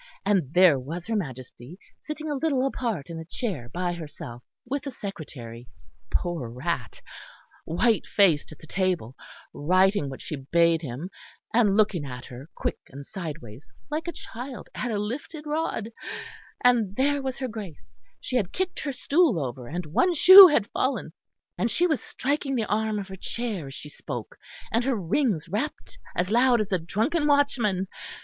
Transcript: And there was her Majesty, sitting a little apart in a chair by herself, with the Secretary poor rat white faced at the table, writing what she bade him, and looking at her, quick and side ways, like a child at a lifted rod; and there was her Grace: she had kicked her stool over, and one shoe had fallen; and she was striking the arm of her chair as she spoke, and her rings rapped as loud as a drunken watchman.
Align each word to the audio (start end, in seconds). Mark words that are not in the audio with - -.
And 0.25 0.51
there 0.55 0.79
was 0.79 1.05
her 1.05 1.15
Majesty, 1.15 1.77
sitting 2.01 2.27
a 2.27 2.33
little 2.33 2.65
apart 2.65 3.11
in 3.11 3.19
a 3.19 3.23
chair 3.23 3.69
by 3.69 3.93
herself, 3.93 4.41
with 4.65 4.81
the 4.85 4.89
Secretary 4.89 5.67
poor 6.09 6.49
rat 6.49 6.99
white 7.65 8.07
faced 8.07 8.51
at 8.51 8.57
the 8.57 8.65
table, 8.65 9.15
writing 9.53 10.09
what 10.09 10.19
she 10.19 10.37
bade 10.37 10.81
him, 10.81 11.11
and 11.53 11.77
looking 11.77 12.03
at 12.03 12.25
her, 12.25 12.49
quick 12.55 12.79
and 12.89 13.05
side 13.05 13.43
ways, 13.43 13.71
like 13.91 14.07
a 14.07 14.11
child 14.11 14.69
at 14.73 14.89
a 14.89 14.97
lifted 14.97 15.45
rod; 15.45 15.91
and 16.63 16.95
there 16.95 17.21
was 17.21 17.37
her 17.37 17.47
Grace: 17.47 17.99
she 18.19 18.37
had 18.37 18.51
kicked 18.51 18.79
her 18.79 18.91
stool 18.91 19.39
over, 19.39 19.67
and 19.67 19.85
one 19.85 20.15
shoe 20.15 20.47
had 20.47 20.65
fallen; 20.71 21.13
and 21.59 21.69
she 21.69 21.85
was 21.85 22.01
striking 22.01 22.55
the 22.55 22.65
arm 22.65 22.97
of 22.97 23.07
her 23.07 23.15
chair 23.15 23.67
as 23.67 23.75
she 23.75 23.87
spoke, 23.89 24.39
and 24.71 24.83
her 24.83 24.95
rings 24.95 25.47
rapped 25.47 25.99
as 26.15 26.31
loud 26.31 26.59
as 26.59 26.71
a 26.71 26.79
drunken 26.79 27.27
watchman. 27.27 27.87